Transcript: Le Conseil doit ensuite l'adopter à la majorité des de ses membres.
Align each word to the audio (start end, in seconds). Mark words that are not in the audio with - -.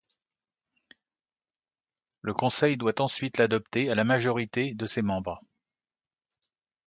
Le 2.21 2.33
Conseil 2.33 2.75
doit 2.75 2.99
ensuite 3.01 3.37
l'adopter 3.37 3.91
à 3.91 3.93
la 3.93 4.03
majorité 4.03 4.69
des 4.69 4.73
de 4.73 4.85
ses 4.87 5.03
membres. 5.03 5.43